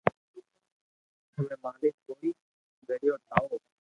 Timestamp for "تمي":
1.33-1.55